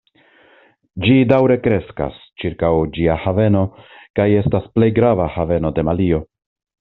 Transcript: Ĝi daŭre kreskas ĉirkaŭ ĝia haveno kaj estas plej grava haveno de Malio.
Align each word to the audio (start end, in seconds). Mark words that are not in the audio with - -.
Ĝi 1.03 1.17
daŭre 1.31 1.57
kreskas 1.67 2.15
ĉirkaŭ 2.43 2.71
ĝia 2.97 3.17
haveno 3.27 3.61
kaj 4.21 4.27
estas 4.39 4.65
plej 4.79 4.89
grava 5.01 5.29
haveno 5.39 5.73
de 5.79 5.85
Malio. 5.91 6.23